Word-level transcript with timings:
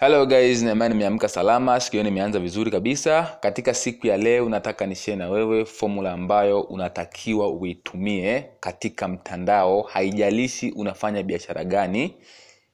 hello 0.00 0.26
guys. 0.26 0.62
Naimani 0.62 0.94
nimeamka 0.94 1.28
salama. 1.28 1.80
Siku 1.80 1.92
hiyo 1.92 2.04
nimeanza 2.04 2.38
vizuri 2.38 2.70
kabisa. 2.70 3.36
Katika 3.40 3.74
siku 3.74 4.06
ya 4.06 4.16
leo 4.16 4.48
nataka 4.48 4.86
nishie 4.86 5.16
na 5.16 5.28
wewe 5.30 5.64
formula 5.64 6.12
ambayo 6.12 6.60
unatakiwa 6.60 7.48
uitumie 7.48 8.44
katika 8.60 9.08
mtandao. 9.08 9.82
Haijalishi 9.82 10.70
unafanya 10.70 11.22
biashara 11.22 11.64
gani. 11.64 12.14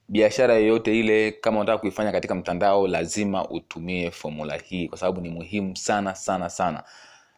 Biashara 0.09 0.55
yoyote 0.55 0.99
ile 1.01 1.33
kama 1.33 1.57
unataka 1.61 1.79
kuifanya 1.79 2.13
katika 2.13 2.35
mtandao 2.35 2.87
lazima 2.89 3.49
utumie 3.49 4.11
fomula 4.11 4.57
hii 4.57 4.89
kwa 4.89 4.99
sababu 4.99 5.21
ni 5.21 5.29
muhimu 5.29 5.77
sana 5.77 6.15
sana 6.15 6.49
sana. 6.51 6.83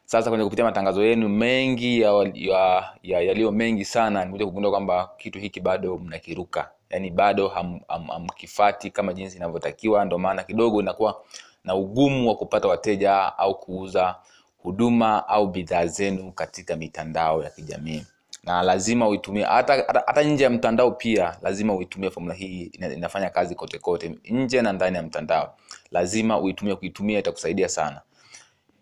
Sasa 0.04 0.30
kwenye 0.30 0.44
kupitia 0.44 0.64
matangazo 0.64 1.04
yenu 1.04 1.28
mengi 1.28 2.00
yaliyo 2.00 2.52
ya, 2.52 2.92
ya, 3.02 3.20
ya 3.20 3.50
mengi 3.52 3.84
sana 3.84 4.20
nimekuja 4.24 4.46
kugundua 4.46 4.70
kwamba 4.70 5.10
kitu 5.18 5.38
hiki 5.38 5.60
bado 5.60 5.98
mnakiruka 5.98 6.70
yaani 6.90 7.10
bado 7.10 7.48
hamkifati 7.48 8.86
ham, 8.88 8.92
ham 8.92 8.92
kama 8.92 9.12
jinsi 9.12 9.36
inavyotakiwa 9.36 10.04
ndio 10.04 10.18
maana 10.18 10.42
kidogo 10.44 10.80
inakuwa 10.80 11.22
na 11.64 11.74
ugumu 11.74 12.28
wa 12.28 12.36
kupata 12.36 12.68
wateja 12.68 13.38
au 13.38 13.58
kuuza 13.60 14.16
huduma 14.58 15.28
au 15.28 15.46
bidhaa 15.46 15.86
zenu 15.86 16.32
katika 16.32 16.76
mitandao 16.76 17.42
ya 17.42 17.50
kijamii. 17.50 18.04
Na 18.44 18.62
lazima 18.62 19.08
uitumie 19.08 19.44
hata, 19.44 19.74
hata, 19.74 20.02
hata 20.06 20.22
nje 20.22 20.44
ya 20.44 20.50
mtandao 20.50 20.90
pia 20.90 21.36
lazima 21.42 21.74
uitumie 21.74 22.10
fomula 22.10 22.34
hii 22.34 22.62
inafanya 22.96 23.30
kazi 23.30 23.54
kote 23.54 23.78
kote 23.78 24.18
nje 24.30 24.62
na 24.62 24.72
ndani 24.72 24.96
ya 24.96 25.02
mtandao. 25.02 25.54
Lazima 25.90 26.38
uitumie 26.40 26.74
kuitumia 26.74 27.18
itakusaidia 27.18 27.68
sana. 27.68 28.00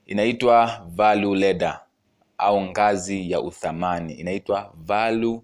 Inaitwa 0.06 0.80
value 0.88 1.62
au 2.38 2.60
ngazi 2.60 3.30
ya 3.30 3.40
uthamani. 3.40 4.12
Inaitwa 4.14 4.72
value 4.74 5.40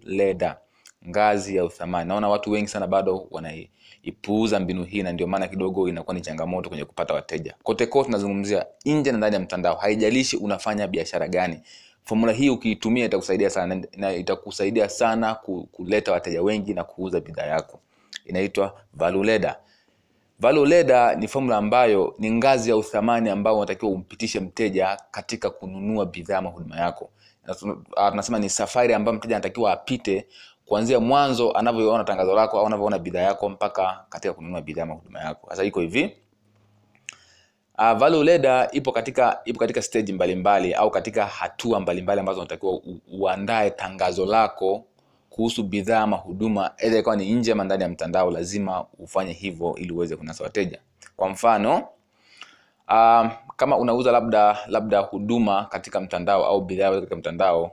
ngazi 1.09 1.56
ya 1.56 1.65
uthamani. 1.65 2.09
Naona 2.09 2.29
watu 2.29 2.51
wengi 2.51 2.69
sana 2.69 2.87
bado 2.87 3.27
wanaipuuza 3.30 4.60
mbinu 4.60 4.84
hii 4.84 5.02
na 5.02 5.12
ndio 5.12 5.27
maana 5.27 5.48
kidogo 5.48 5.88
inakuwa 5.88 6.15
ni 6.15 6.20
changamoto 6.20 6.69
kwenye 6.69 6.84
kupata 6.84 7.15
wateja. 7.15 7.55
Kote 7.62 7.87
kote 7.87 8.05
tunazungumzia 8.06 8.66
nje 8.87 9.12
na 9.12 9.18
ndani 9.18 9.35
ya 9.35 9.40
mtandao 9.40 9.74
haijalishi 9.77 10.37
unafanya 10.37 10.88
biashara 10.88 11.29
gani. 11.29 11.60
Formula 12.04 12.32
hii 12.32 12.49
ukiitumia 12.51 13.04
itakusaidia 13.04 13.51
sana 13.51 13.82
na 13.96 14.12
itakusaidia 14.12 14.88
sana 14.88 15.35
kuleta 15.73 16.12
wateja 16.12 16.43
wengi 16.43 16.74
na 16.74 16.85
kuuza 16.85 17.21
bidhaa 17.21 17.46
yako. 17.46 17.80
Inaitwa 18.27 18.80
value 18.95 19.27
ladder 20.68 21.16
ni 21.18 21.29
formula 21.29 21.57
ambayo 21.57 22.15
ni 22.18 22.30
ngazi 22.30 22.71
ya 22.71 22.77
uthamani 22.77 23.30
ambao 23.30 23.57
unatakiwa 23.57 23.90
umpitishe 23.93 24.40
mteja 24.40 24.99
katika 25.10 25.51
kununua 25.51 26.07
bidhaa 26.07 26.38
ama 26.38 26.51
huduma 26.51 26.77
yako. 26.77 27.10
Tunasema 28.10 28.38
ni 28.38 28.49
safari 28.51 28.95
ambayo 28.95 29.16
mteja 29.16 29.37
anatakiwa 29.37 29.73
apite 29.73 30.27
kuanzia 30.73 31.01
mwanzo 31.01 31.52
anavyoona 31.52 32.04
tangazo 32.04 32.34
lako 32.34 32.59
au 32.60 32.66
anavyoona 32.66 32.98
bidhaa 32.98 33.20
yako 33.20 33.48
mpaka 33.48 34.04
katika 34.09 34.34
kununua 34.34 34.60
bidhaa 34.62 34.82
ama 34.82 34.95
huduma 34.95 35.20
yako. 35.20 35.51
Sasa 35.51 35.65
iko 35.65 35.80
hivi. 35.80 36.16
Uh, 37.78 37.92
value 37.92 38.24
ladder 38.24 38.68
ipo 38.73 38.93
katika 38.93 39.40
ipo 39.45 39.59
katika 39.59 39.82
stage 39.82 40.12
mbalimbali 40.12 40.66
mbali, 40.68 40.74
au 40.74 40.90
katika 40.90 41.26
hatua 41.26 41.80
mbalimbali 41.80 42.20
ambazo 42.20 42.40
unatakiwa 42.40 42.80
uandae 43.18 43.70
tangazo 43.70 44.26
lako 44.26 44.84
kuhusu 45.30 45.62
bidhaa 45.62 46.00
ama 46.00 46.16
huduma 46.16 46.78
aidha 46.78 46.98
ikawa 46.98 47.16
ni 47.16 47.32
nje 47.32 47.52
ama 47.52 47.65
ndani 47.65 47.82
ya 47.82 47.88
mtandao 47.88 48.30
lazima 48.30 48.84
ufanye 48.98 49.32
hivyo 49.32 49.74
ili 49.76 49.93
uweze 49.93 50.16
kunasa 50.16 50.45
wateja. 50.45 50.78
Kwa 51.16 51.28
mfano 51.28 51.76
uh, 52.88 53.26
kama 53.56 53.76
unauza 53.78 54.12
labda 54.12 54.59
labda 54.66 54.98
huduma 54.98 55.65
katika 55.65 56.00
mtandao 56.00 56.45
au 56.46 56.60
bidhaa 56.60 56.90
katika 56.90 57.16
mtandao 57.16 57.70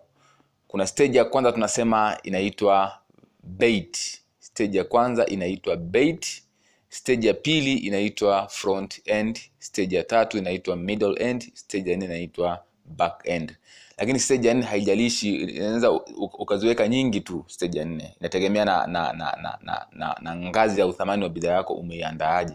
kuna 0.70 0.88
stage 0.88 1.17
ya 1.17 1.25
kwanza 1.25 1.52
tunasema 1.52 2.17
inaitwa 2.23 3.00
bait. 3.44 4.22
Stage 4.39 4.78
ya 4.78 4.84
kwanza 4.84 5.26
inaitwa 5.26 5.76
bait. 5.76 6.44
Stage 6.89 7.28
ya 7.28 7.34
pili 7.34 7.73
inaitwa 7.73 8.48
front 8.48 9.02
end. 9.06 9.39
Stage 9.59 9.95
ya 9.95 10.03
tatu 10.03 10.38
inaitwa 10.38 10.76
middle 10.76 11.14
end. 11.30 11.52
Stage 11.53 11.92
ya 11.92 11.98
nne 11.98 12.06
inaitwa 12.06 12.64
back 12.86 13.22
end. 13.23 13.56
Lakini 13.98 14.20
stage 14.20 14.48
ya 14.48 14.54
nne 14.54 14.66
haijalishi 14.66 15.36
inaweza 15.36 15.92
ukaziweka 16.17 16.88
nyingi 16.88 17.21
tu 17.21 17.44
stage 17.48 17.80
ya 17.80 17.86
nne. 17.86 18.15
Inategemea 18.20 18.65
na 18.65 18.88
na, 18.88 19.14
na, 19.14 19.38
na, 19.42 19.58
na, 19.61 19.86
na 19.92 20.15
na 20.21 20.36
ngazi 20.36 20.80
ya 20.80 20.88
uthamani 20.88 21.23
wa 21.23 21.30
bidhaa 21.30 21.54
yako 21.54 21.73
umeiandaaje. 21.73 22.54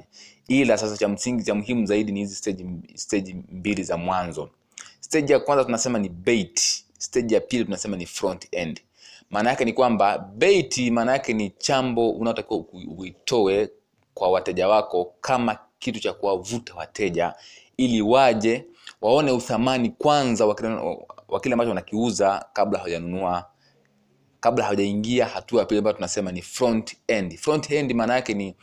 Ila 0.49 0.79
sasa 0.79 0.97
cha 0.97 1.09
msingi 1.09 1.45
cha 1.45 1.55
muhimu 1.55 1.87
zaidi 1.87 2.13
ni 2.13 2.21
hizi 2.21 2.35
stage, 2.35 2.67
stage 2.95 3.37
mbili 3.53 3.83
za 3.83 3.97
mwanzo. 3.97 4.51
Stage 5.01 5.33
ya 5.33 5.41
kwanza 5.41 5.65
tunasema 5.65 5.99
ni 5.99 6.09
bait 6.09 6.84
stage 7.05 7.35
ya 7.35 7.41
pili 7.41 7.65
tunasema 7.65 7.97
ni 7.97 8.07
front 8.07 8.49
end. 8.51 8.81
Maana 9.31 9.51
yake 9.51 9.65
ni 9.65 9.73
kwamba 9.73 10.19
bait 10.19 10.79
maana 10.91 11.13
yake 11.13 11.33
ni 11.33 11.51
chambo 11.51 12.11
unaotakiwa 12.11 12.65
uitoe 12.99 13.71
kwa 14.15 14.31
wateja 14.31 14.69
wako 14.69 15.15
kama 15.21 15.59
kitu 15.79 16.01
cha 16.01 16.13
kuwavuta 16.13 16.75
wateja 16.75 17.35
ili 17.77 18.03
waje 18.03 18.65
waone 19.01 19.33
uthamani 19.33 19.91
kwanza 19.91 20.47
wa 20.47 21.41
kile 21.41 21.53
ambacho 21.53 21.69
wanakiuza 21.69 22.47
kabla 22.53 22.79
hawajanunua. 22.79 23.51
Kabla 24.41 24.65
hawajaingia 24.65 25.27
hatua 25.27 25.61
ya 25.61 25.67
pili 25.67 25.79
ambayo 25.79 25.95
tunasema 25.97 26.33
ni 26.33 26.43
front 26.43 26.97
end. 27.07 27.37
Front 27.39 27.71
end 27.71 27.93
maana 27.93 28.15
yake 28.15 28.35
ni 28.35 28.55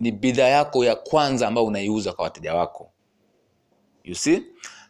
ni 0.00 0.12
bidhaa 0.12 0.48
yako 0.48 0.84
ya 0.84 0.96
kwanza 0.96 1.48
ambayo 1.48 1.66
unaiuza 1.66 2.12
kwa 2.12 2.24
wateja 2.24 2.54
wako. 2.54 2.90
You 4.04 4.14
see 4.14 4.42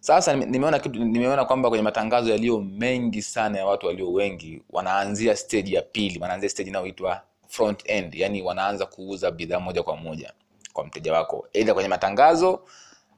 sasa 0.05 0.37
nimeona 0.37 0.79
kitu 0.79 1.05
nimeona 1.05 1.45
kwamba 1.45 1.69
kwenye 1.69 1.83
matangazo 1.83 2.31
yaliyo 2.31 2.61
mengi 2.61 3.23
sana 3.23 3.59
ya 3.59 3.67
watu 3.67 3.87
walio 3.87 4.13
wengi 4.13 4.63
wanaanzia 4.71 5.37
stage 5.37 5.75
ya 5.75 5.83
pili 5.83 6.19
wanaanzia 6.19 6.49
stage 6.49 6.71
inayoitwa 6.71 7.23
front 7.49 7.83
end 7.85 8.15
yani 8.15 8.43
wanaanza 8.43 8.87
kuuza 8.87 9.31
bidhaa 9.31 9.61
moja 9.61 9.83
kwa 9.83 9.97
moja 9.97 10.33
kwa 10.73 10.87
mteja 10.87 11.13
wako. 11.13 11.49
Aidha 11.55 11.75
kwenye 11.75 11.89
matangazo 11.89 12.61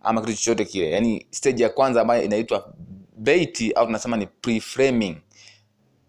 ama 0.02 0.20
kitu 0.20 0.32
chochote 0.32 0.64
kile. 0.64 0.91
Yani 0.91 1.26
stage 1.30 1.62
ya 1.62 1.69
kwanza 1.69 2.00
ambayo 2.00 2.22
inaitwa 2.22 2.72
bait 3.16 3.72
au 3.76 3.86
tunasema 3.86 4.16
ni 4.16 4.26
preframing. 4.26 5.16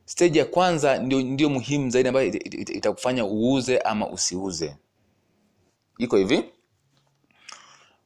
Stage 0.05 0.39
ya 0.39 0.45
kwanza 0.45 0.97
ndio, 0.97 1.21
ndio 1.21 1.49
muhimu 1.49 1.89
zaidi 1.89 2.09
ambayo 2.09 2.27
itakufanya 2.51 3.25
uuze 3.25 3.77
ama 3.77 4.09
usiuze. 4.09 4.75
Iko 5.97 6.17
hivi 6.17 6.43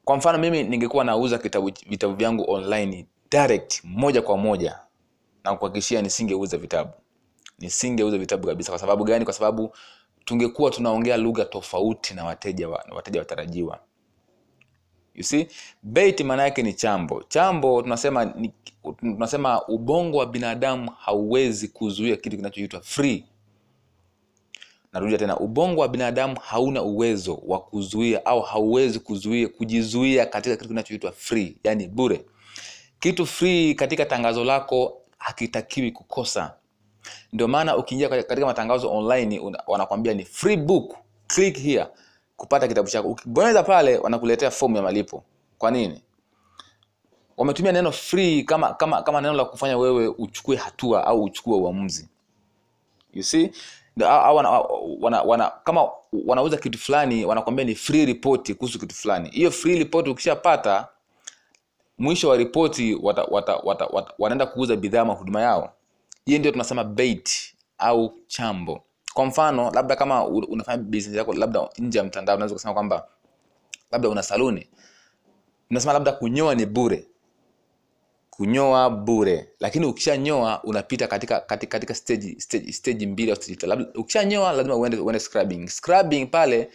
kwa 0.04 0.16
mfano 0.16 0.38
mimi 0.38 0.62
ningekuwa 0.62 1.04
nauza 1.04 1.38
kitabu 1.38 1.72
vitabu 1.88 2.14
vyangu 2.14 2.50
online 2.50 3.06
direct 3.30 3.80
moja 3.84 4.22
kwa 4.22 4.36
moja 4.36 4.78
na 5.44 5.56
kuhakikishia 5.56 6.02
nisingeuza 6.02 6.56
vitabu. 6.58 6.90
Nisingeuza 7.58 8.18
vitabu 8.18 8.46
kabisa. 8.46 8.72
Kwa 8.72 8.78
sababu 8.78 9.04
gani? 9.04 9.24
Kwa 9.24 9.34
sababu 9.34 9.74
tungekuwa 10.24 10.70
tunaongea 10.70 11.16
lugha 11.16 11.44
tofauti 11.44 12.14
na 12.14 12.24
wateja 12.24 12.68
wa, 12.68 12.84
wateja 12.94 13.20
watarajiwa. 13.20 13.80
You 15.14 15.22
see? 15.24 15.46
Bait 15.82 16.20
maana 16.20 16.42
yake 16.42 16.62
ni 16.62 16.74
chambo. 16.74 17.22
Chambo 17.28 17.82
tunasema 17.82 18.24
ni, 18.24 18.52
tunasema 19.00 19.66
ubongo 19.68 20.16
wa 20.18 20.26
binadamu 20.26 20.90
hauwezi 20.98 21.68
kuzuia 21.68 22.16
kitu 22.16 22.36
kinachoitwa 22.36 22.80
free 22.80 23.24
narudia 24.92 25.18
tena 25.18 25.36
ubongo 25.38 25.80
wa 25.80 25.88
binadamu 25.88 26.36
hauna 26.40 26.82
uwezo 26.82 27.42
wa 27.46 27.60
kuzuia 27.60 28.26
au 28.26 28.40
hauwezi 28.40 28.98
kuzuia 28.98 29.48
kujizuia 29.48 30.26
katika 30.26 30.56
kitu 30.56 30.68
kinachoitwa 30.68 31.12
free 31.12 31.56
yani 31.64 31.88
bure. 31.88 32.24
Kitu 33.00 33.26
free 33.26 33.74
katika 33.74 34.04
tangazo 34.04 34.44
lako 34.44 35.00
hakitakiwi 35.18 35.90
kukosa. 35.92 36.54
Ndio 37.32 37.48
maana 37.48 37.76
ukiingia 37.76 38.08
katika 38.08 38.46
matangazo 38.46 38.92
online 38.92 39.40
wanakwambia 39.66 40.14
ni 40.14 40.24
free 40.24 40.56
book. 40.56 40.94
Click 41.26 41.58
here 41.58 41.86
kupata 42.36 42.68
kitabu 42.68 42.88
chako. 42.88 43.08
Ukibonyeza 43.08 43.62
pale 43.62 43.98
wanakuletea 43.98 44.50
fomu 44.50 44.76
ya 44.76 44.82
malipo. 44.82 45.24
Kwa 45.58 45.70
nini? 45.70 46.02
Wametumia 47.36 47.72
neno 47.72 47.92
free 47.92 48.42
kama 48.42 48.74
kama 48.74 49.02
kama 49.02 49.20
neno 49.20 49.34
la 49.34 49.44
kufanya 49.44 49.78
wewe 49.78 50.08
uchukue 50.08 50.56
hatua 50.56 51.06
au 51.06 51.22
uchukue 51.22 51.56
uamuzi. 51.58 52.08
You 53.14 53.22
see 53.22 53.50
au 54.00 54.36
wana, 54.36 54.50
wana, 55.00 55.22
wana, 55.22 55.52
kama 55.64 55.88
wanauza 56.26 56.56
kitu 56.56 56.78
fulani 56.78 57.24
wanakwambia 57.24 57.64
ni 57.64 57.74
free 57.74 58.06
report 58.06 58.52
kuhusu 58.54 58.78
kitu 58.78 58.94
fulani. 58.94 59.28
Hiyo 59.30 59.50
free 59.50 59.78
report 59.78 60.08
ukishapata 60.08 60.88
mwisho 61.98 62.28
wa 62.28 62.36
ripoti 62.36 62.98
wata, 63.02 63.24
wata, 63.24 63.56
wata, 63.56 63.86
wata, 63.86 64.12
wanaenda 64.18 64.46
kuuza 64.46 64.76
bidhaa 64.76 65.00
ama 65.00 65.12
huduma 65.12 65.42
yao. 65.42 65.72
Hiyo 66.26 66.38
ndio 66.38 66.52
tunasema 66.52 66.84
bait 66.84 67.54
au 67.78 68.12
chambo. 68.26 68.82
Kwa 69.14 69.24
mfano 69.26 69.70
labda 69.70 69.96
kama 69.96 70.26
unafanya 70.26 70.82
business 70.82 71.16
yako 71.16 71.32
labda 71.34 71.68
nje 71.78 71.98
ya 71.98 72.04
mtandao 72.04 72.36
unaweza 72.36 72.54
kusema 72.54 72.74
kwamba 72.74 73.06
labda 73.90 74.08
una 74.08 74.22
saluni. 74.22 74.68
Unasema 75.70 75.92
labda 75.92 76.12
kunyoa 76.12 76.54
ni 76.54 76.66
bure 76.66 77.06
kunyoa 78.36 78.90
bure. 78.90 79.48
Lakini 79.60 79.86
ukishanyoa 79.86 80.64
unapita 80.64 81.06
katika 81.06 81.40
katika, 81.40 81.70
katika 81.78 81.94
stage, 81.94 82.36
stage, 82.40 82.72
stage 82.72 83.06
mbili 83.06 83.30
au 83.30 83.36
stage 83.36 83.66
labda 83.66 83.86
ukishanyoa 83.94 84.52
lazima 84.52 84.76
uende, 84.76 84.96
uende 84.96 85.20
scrubbing. 85.20 85.68
Scrubbing 85.68 86.26
pale 86.26 86.70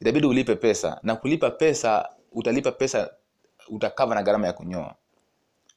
itabidi 0.00 0.26
ulipe 0.26 0.54
pesa. 0.56 1.00
Na 1.02 1.16
kulipa 1.16 1.50
pesa 1.50 2.08
utalipa 2.32 2.72
pesa 2.72 3.10
utakava 3.68 4.14
na 4.14 4.22
gharama 4.22 4.46
ya 4.46 4.52
kunyoa. 4.52 4.94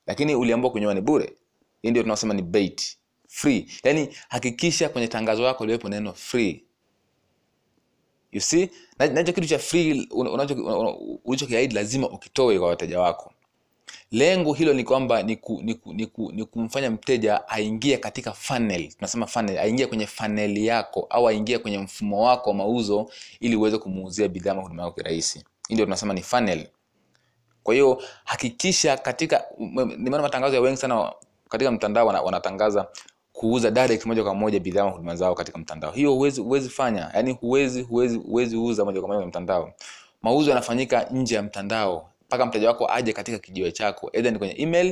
Lakini 0.08 0.36
uliambua 0.36 0.72
kunyoa 0.72 0.94
ni 0.94 1.02
bure. 1.02 1.34
Hii 1.82 1.92
ndio 1.92 2.04
tunasema 2.04 2.34
ni 2.34 2.42
bait. 2.42 2.98
Free. 3.28 3.72
Yani 3.84 4.16
hakikisha 4.30 4.90
kwenye 4.90 5.08
tangazo 5.08 5.44
lako 5.44 5.66
liwepo 5.66 5.90
neno 5.90 6.14
free. 6.14 6.64
You 8.32 8.42
see? 8.42 8.70
Na 9.00 9.08
nacho 9.08 9.34
kitu 9.34 9.48
cha 9.48 9.60
free 9.60 10.08
un- 10.12 10.28
unacho 10.28 10.54
ulichokiahidi 11.26 11.76
lazima 11.76 12.10
ukitoe 12.10 12.60
kwa 12.60 12.68
wateja 12.68 13.00
wako 13.00 13.34
lengo 14.12 14.54
hilo 14.54 14.74
ni 14.74 14.84
kwamba 14.84 15.24
ni, 15.24 15.36
ku, 15.36 15.60
ni, 15.64 15.74
ku, 15.74 15.94
ni, 15.94 16.06
ku, 16.06 16.32
ni 16.32 16.46
kumfanya 16.46 16.92
mteja 16.92 17.48
aingie 17.50 17.98
katika 17.98 18.32
funnel. 18.32 18.88
Tunasema 18.94 19.28
funnel 19.28 19.58
aingie 19.58 19.88
kwenye 19.88 20.08
funnel 20.08 20.58
yako 20.58 21.08
au 21.10 21.28
aingie 21.28 21.58
kwenye 21.60 21.78
mfumo 21.78 22.24
wako 22.24 22.50
wa 22.50 22.56
mauzo 22.56 23.10
ili 23.40 23.56
uweze 23.56 23.78
kumuuzia 23.78 24.28
bidhaa 24.28 24.52
ama 24.52 24.62
huduma 24.62 24.84
yako 24.84 24.96
kirahisi. 24.96 25.40
Hii 25.68 25.74
ndio 25.74 25.86
tunasema 25.86 26.14
ni 26.14 26.22
funnel. 26.22 26.68
Kwa 27.64 27.74
hiyo 27.74 28.02
hakikisha 28.26 28.98
katika 28.98 29.44
nimeona 29.98 30.22
matangazo 30.22 30.56
ya 30.56 30.62
wengi 30.62 30.78
sana 30.78 31.12
katika 31.50 31.72
mtandao 31.72 32.08
wana, 32.08 32.22
wanatangaza 32.22 32.88
kuuza 33.34 33.72
direct 33.72 34.06
moja 34.06 34.24
kwa 34.24 34.36
moja 34.36 34.60
bidhaa 34.60 34.84
na 34.86 34.90
huduma 34.92 35.16
zao 35.16 35.36
katika 35.36 35.58
mtandao. 35.58 35.92
Hiyo 35.92 36.14
huwezi 36.14 36.42
huwezi 36.42 36.70
fanya. 36.70 37.12
Yani 37.14 37.32
huwezi 37.32 37.82
huwezi 37.82 38.18
huwezi 38.18 38.58
uza 38.58 38.86
moja 38.86 39.00
kwa 39.00 39.08
moja 39.08 39.18
kwenye 39.18 39.30
mtandao. 39.30 39.74
Mauzo 40.22 40.50
yanafanyika 40.50 41.04
nje 41.12 41.36
ya 41.36 41.44
mtandao 41.44 42.10
mpaka 42.28 42.46
mteja 42.46 42.68
wako 42.68 42.92
aje 42.92 43.14
katika 43.14 43.40
kijiwe 43.40 43.72
chako 43.72 44.10
either 44.14 44.32
ni 44.34 44.40
kwenye 44.40 44.54
email 44.58 44.88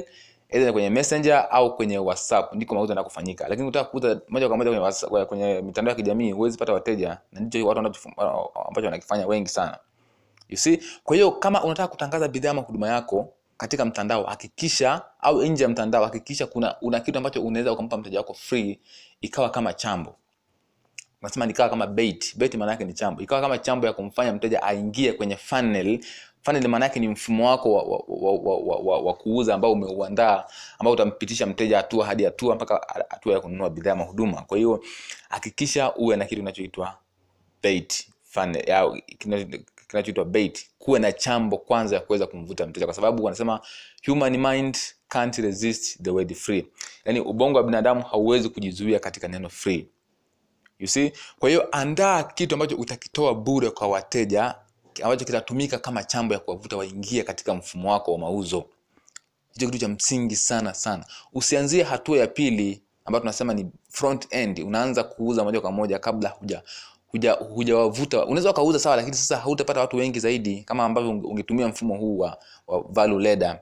either 0.49 0.65
ni 0.67 0.73
kwenye 0.73 0.89
messenger 0.89 1.47
au 1.51 1.75
kwenye 1.75 1.97
whatsapp 1.97 2.53
ndiko 2.53 2.75
mauzo 2.75 2.91
yanakofanyika 2.91 3.47
lakini 3.47 3.67
ukitaka 3.67 3.89
kuuza 3.89 4.21
moja 4.29 4.47
kwa 4.47 4.57
moja 4.57 4.69
kwenye, 4.69 4.85
WhatsApp- 4.85 5.25
kwenye 5.25 5.61
mitandao 5.61 5.89
ya 5.91 5.95
kijamii 5.95 6.31
huwezi 6.31 6.57
pata 6.57 6.73
wateja 6.73 7.17
na 7.31 7.39
ndicho 7.39 7.67
watu 7.67 7.79
ambacho 7.79 8.85
wanakifanya 8.85 9.27
wengi 9.27 9.49
sana. 9.49 9.77
You 10.49 10.57
see? 10.57 10.79
Kwa 11.03 11.15
hiyo 11.15 11.31
kama 11.31 11.63
unataka 11.63 11.87
kutangaza 11.87 12.27
bidhaa 12.27 12.51
ama 12.51 12.61
huduma 12.61 12.87
yako 12.89 13.33
katika 13.57 13.85
mtandao 13.85 14.23
hakikisha 14.23 15.01
au 15.21 15.43
nje 15.43 15.63
ya 15.63 15.69
mtandao 15.69 16.03
hakikisha 16.03 16.47
kuna 16.47 16.75
una 16.81 16.99
kitu 16.99 17.17
ambacho 17.17 17.43
unaweza 17.43 17.71
ukampa 17.73 17.97
mteja 17.97 18.17
wako 18.17 18.33
free 18.33 18.79
ikawa 19.21 19.49
kama 19.49 19.73
chambo. 19.73 20.15
Nasema 21.21 21.45
nikawa 21.45 21.69
kama 21.69 21.87
bait. 21.87 22.37
Bait 22.37 22.55
maana 22.55 22.71
yake 22.71 22.85
ni 22.85 22.93
chambo. 22.93 23.21
Ikawa 23.21 23.41
kama 23.41 23.57
chambo 23.57 23.87
ya 23.87 23.93
kumfanya 23.93 24.33
mteja 24.33 24.63
aingie 24.63 25.13
kwenye 25.13 25.35
funnel 25.35 25.99
funnel 26.45 26.67
maana 26.67 26.85
yake 26.85 26.99
ni 26.99 27.07
mfumo 27.07 27.49
wako 27.49 27.73
wa, 27.73 27.83
wa, 27.83 28.03
wa, 28.07 28.57
wa, 28.57 28.77
wa, 28.77 28.99
wa, 29.01 29.13
kuuza 29.13 29.53
ambao 29.55 29.71
umeuandaa 29.71 30.43
ambao 30.79 30.93
utampitisha 30.93 31.45
mteja 31.45 31.77
hatua 31.77 32.05
hadi 32.05 32.23
hatua 32.23 32.55
mpaka 32.55 33.05
hatua 33.09 33.33
ya 33.33 33.39
kununua 33.39 33.69
bidhaa 33.69 33.91
ama 33.91 34.03
huduma. 34.03 34.41
Kwa 34.41 34.57
hiyo 34.57 34.83
hakikisha 35.29 35.95
uwe 35.95 36.15
na 36.15 36.25
kitu 36.25 36.41
kinachoitwa 36.41 36.97
bait 37.63 38.07
kinachoitwa 39.87 40.25
bait. 40.25 40.67
Kuwe 40.79 40.99
na 40.99 41.11
chambo 41.11 41.57
kwanza 41.57 41.95
ya 41.95 42.01
kuweza 42.01 42.27
kumvuta 42.27 42.65
mteja 42.67 42.85
kwa 42.85 42.95
sababu 42.95 43.23
wanasema 43.23 43.59
human 44.05 44.37
mind 44.37 44.77
can't 45.07 45.37
resist 45.37 46.03
the 46.03 46.09
word 46.09 46.33
free. 46.33 46.67
Yaani 47.05 47.19
ubongo 47.19 47.57
wa 47.57 47.63
binadamu 47.63 48.01
hauwezi 48.03 48.49
kujizuia 48.49 48.99
katika 48.99 49.27
neno 49.27 49.49
free. 49.49 49.87
You 50.79 50.87
see? 50.87 51.11
Kwa 51.39 51.49
hiyo 51.49 51.67
andaa 51.71 52.23
kitu 52.23 52.55
ambacho 52.55 52.75
utakitoa 52.75 53.35
bure 53.35 53.69
kwa 53.69 53.87
wateja 53.87 54.55
ambacho 55.03 55.25
kitatumika 55.25 55.77
kama 55.79 56.03
chambo 56.03 56.33
ya 56.33 56.39
kuwavuta 56.39 56.77
waingie 56.77 57.23
katika 57.23 57.53
mfumo 57.53 57.91
wako 57.91 58.11
wa 58.11 58.17
mauzo. 58.19 58.65
Hicho 59.53 59.65
kitu 59.65 59.77
cha 59.77 59.87
msingi 59.87 60.35
sana 60.35 60.73
sana. 60.73 61.05
Usianzie 61.33 61.83
hatua 61.83 62.17
ya 62.17 62.27
pili 62.27 62.81
ambayo 63.05 63.19
tunasema 63.19 63.53
ni 63.53 63.71
front 63.89 64.27
end. 64.29 64.59
Unaanza 64.59 65.03
kuuza 65.03 65.43
moja 65.43 65.61
kwa 65.61 65.71
moja 65.71 65.99
kabla 65.99 66.29
huja 66.29 66.61
huja 67.07 67.31
hujawavuta. 67.33 68.25
Unaweza 68.25 68.51
ukauza 68.51 68.79
sawa 68.79 68.95
lakini 68.95 69.15
sasa 69.15 69.37
hautapata 69.37 69.79
watu 69.79 69.97
wengi 69.97 70.19
zaidi 70.19 70.63
kama 70.63 70.85
ambavyo 70.85 71.09
ungetumia 71.11 71.67
mfumo 71.67 71.95
huu 71.97 72.17
wa, 72.17 72.37
wa 72.67 72.81
value 72.89 73.23
ladder. 73.23 73.59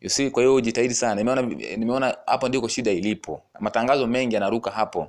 You 0.00 0.10
see? 0.10 0.30
Kwa 0.30 0.42
hiyo 0.42 0.60
jitahidi 0.60 0.94
sana. 0.94 1.14
Nimeona 1.14 1.42
nimeona 1.76 2.16
hapo 2.26 2.48
ndiko 2.48 2.68
shida 2.68 2.90
ilipo. 2.90 3.42
Matangazo 3.60 4.06
mengi 4.06 4.34
yanaruka 4.34 4.70
hapo 4.70 5.08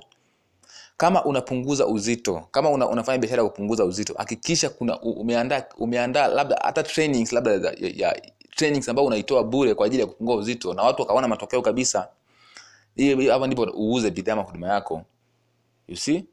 kama 0.96 1.24
unapunguza 1.24 1.86
uzito 1.86 2.48
kama 2.50 2.70
una, 2.70 2.88
unafanya 2.88 3.18
biashara 3.18 3.42
ya 3.42 3.48
kupunguza 3.48 3.84
uzito 3.84 4.14
hakikisha 4.18 4.70
kuna 4.70 5.00
umeandaa 5.00 5.62
umeandaa 5.78 6.26
labda 6.28 6.56
hata 6.62 6.82
trainings 6.82 7.32
labda 7.32 7.50
ya, 7.52 7.74
ya 7.96 8.22
trainings 8.56 8.88
ambayo 8.88 9.06
unaitoa 9.06 9.44
bure 9.44 9.74
kwa 9.74 9.86
ajili 9.86 10.00
ya 10.00 10.06
kupungua 10.06 10.36
uzito 10.36 10.74
na 10.74 10.82
watu 10.82 11.02
wakaona 11.02 11.28
matokeo 11.28 11.62
kabisa 11.62 12.08
hapa 13.30 13.46
ndipo 13.46 13.62
uuze 13.62 14.10
bidhaa 14.10 14.32
ama 14.32 14.42
huduma 14.42 14.68
yako. 14.68 15.02
You 15.88 15.96
see? 15.96 16.24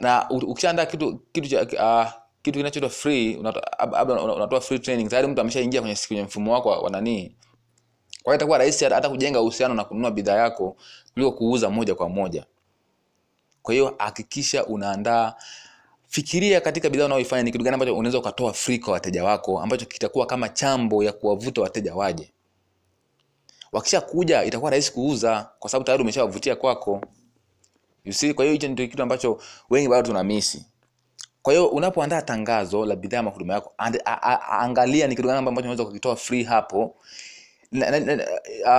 Na 0.00 0.30
ukishaandaa 0.30 0.86
kitu 0.86 1.18
kitu 1.32 1.48
cha 1.48 1.62
uh, 1.62 2.12
kitu 2.42 2.58
kinachoitwa 2.58 2.90
free 2.90 3.34
labda 3.34 4.12
unato, 4.14 4.34
unatoa 4.34 4.60
free 4.60 4.78
training 4.78 5.08
tayari 5.08 5.28
mtu 5.28 5.40
ameshaingia 5.40 5.80
kwenye 5.80 5.96
kwenye 6.08 6.22
mfumo 6.22 6.52
wako 6.52 6.68
wa 6.68 6.90
nani? 6.90 7.36
Kwa 8.22 8.32
hiyo 8.32 8.36
itakuwa 8.36 8.58
rahisi 8.58 8.84
hata 8.84 9.08
kujenga 9.08 9.40
uhusiano 9.40 9.74
na 9.74 9.84
kununua 9.84 10.10
bidhaa 10.10 10.36
yako 10.36 10.76
kuliko 11.14 11.32
kuuza 11.32 11.70
moja 11.70 11.94
kwa 11.94 12.08
moja 12.08 12.46
kwa 13.66 13.74
hiyo 13.74 13.94
hakikisha 13.98 14.66
unaandaa 14.66 15.34
fikiria 16.08 16.60
katika 16.60 16.90
bidhaa 16.90 17.04
unayoifanya 17.04 17.42
ni 17.42 17.52
kitu 17.52 17.64
gani 17.64 17.74
ambacho 17.74 17.96
unaweza 17.96 18.18
ukatoa 18.18 18.52
free 18.52 18.78
kwa 18.78 18.92
wateja 18.92 19.24
wako 19.24 19.60
ambacho 19.60 19.86
kitakuwa 19.86 20.26
kama 20.26 20.48
chambo 20.48 21.04
ya 21.04 21.12
kuwavuta 21.12 21.60
wateja 21.60 21.94
waje. 21.94 22.32
Wakisha 23.72 24.00
kuja 24.00 24.44
itakuwa 24.44 24.70
rahisi 24.70 24.92
kuuza 24.92 25.50
kwa 25.58 25.70
sababu 25.70 25.84
tayari 25.84 26.02
umeshawavutia 26.02 26.56
kwako. 26.56 27.00
You 28.04 28.12
see 28.12 28.34
kwa 28.34 28.44
hiyo 28.44 28.52
hicho 28.52 28.68
ndio 28.68 28.86
kitu 28.86 29.02
ambacho 29.02 29.40
wengi 29.70 29.88
bado 29.88 30.08
tunamisi. 30.08 30.66
Kwa 31.42 31.52
hiyo 31.52 31.66
unapoandaa 31.66 32.22
tangazo 32.22 32.86
la 32.86 32.96
bidhaa 32.96 33.16
ya 33.16 33.22
huduma 33.30 33.54
yako 33.54 33.72
angalia 34.50 35.06
ni 35.06 35.16
kitu 35.16 35.28
gani 35.28 35.38
ambacho 35.38 35.60
unaweza 35.60 35.84
kukitoa 35.84 36.16
free 36.16 36.42
hapo 36.44 36.96
na, 37.76 38.00
na, 38.00 38.16
na, 38.16 38.24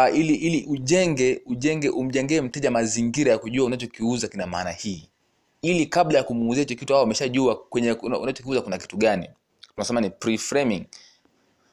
uh, 0.09 0.17
ili 0.19 0.35
ili 0.35 0.65
ujenge 0.69 1.41
ujenge 1.45 1.89
umjengee 1.89 2.41
mteja 2.41 2.71
mazingira 2.71 3.31
ya 3.31 3.37
kujua 3.37 3.65
unachokiuza 3.65 4.27
kina 4.27 4.47
maana 4.47 4.71
hii. 4.71 5.09
Ili 5.61 5.85
kabla 5.85 6.17
ya 6.17 6.23
kumuuzia 6.23 6.63
hicho 6.63 6.75
kitu 6.75 6.95
au 6.95 7.01
ameshajua 7.03 7.55
kwenye 7.55 7.91
unachokiuza 7.91 8.61
kuna 8.61 8.77
kitu 8.77 8.97
gani. 8.97 9.29
Tunasema 9.75 10.01
ni 10.01 10.09
pre-framing. 10.09 10.83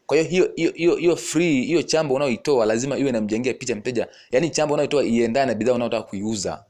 Kwa 0.07 0.17
hiyo 0.17 0.51
hiyo 0.55 0.73
hiyo 0.75 0.97
hiyo 0.97 1.17
free 1.17 1.63
hiyo 1.65 1.83
chambo 1.83 2.15
unaoitoa 2.15 2.67
lazima 2.67 2.99
iwe 2.99 3.13
namjengea 3.13 3.55
picha 3.55 3.77
mteja. 3.77 4.09
Yaani 4.31 4.51
chambo 4.51 4.75
unaoitoa 4.75 5.05
iendane 5.05 5.47
na 5.53 5.55
bidhaa 5.59 5.73
unayotaka 5.73 6.03
kuiuza. 6.03 6.65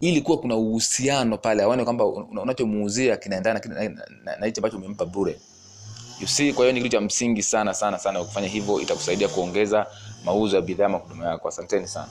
Ili 0.00 0.20
kuwa 0.20 0.38
kuna 0.38 0.56
uhusiano 0.56 1.38
pale 1.38 1.62
aone 1.62 1.84
kwamba 1.84 2.06
unachomuuzia 2.06 3.16
kinaendana 3.16 3.60
na, 3.68 3.74
na, 3.88 4.06
na, 4.24 4.36
na 4.36 4.46
hicho 4.46 4.58
ambacho 4.60 4.76
umempa 4.76 5.04
bure 5.06 5.38
you 6.20 6.26
see 6.26 6.52
kwa 6.52 6.64
hiyo 6.64 6.72
ni 6.72 6.82
kitu 6.82 6.92
cha 6.92 7.00
msingi 7.00 7.42
sana 7.42 7.74
sana 7.74 7.98
sana 7.98 8.20
Ukifanya 8.20 8.48
hivyo 8.48 8.80
itakusaidia 8.80 9.28
kuongeza 9.28 9.86
mauzo 10.24 10.56
ya 10.56 10.62
bidhaa 10.62 10.86
ama 10.86 10.98
huduma 10.98 11.26
yako. 11.26 11.48
Asanteni 11.48 11.88
sana 11.88 12.08